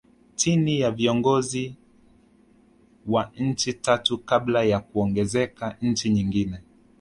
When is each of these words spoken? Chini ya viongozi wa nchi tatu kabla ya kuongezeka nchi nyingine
Chini 0.35 0.79
ya 0.79 0.91
viongozi 0.91 1.75
wa 3.07 3.31
nchi 3.39 3.73
tatu 3.73 4.17
kabla 4.17 4.63
ya 4.63 4.79
kuongezeka 4.79 5.77
nchi 5.81 6.09
nyingine 6.09 6.61